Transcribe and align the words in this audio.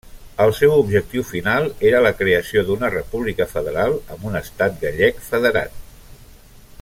El 0.43 0.51
seu 0.59 0.71
objectiu 0.75 1.25
final 1.31 1.67
era 1.89 1.99
la 2.07 2.13
creació 2.23 2.63
d'una 2.69 2.91
república 2.95 3.49
federal 3.53 3.93
amb 4.17 4.27
un 4.31 4.41
estat 4.43 4.83
gallec 4.87 5.23
federat. 5.31 5.81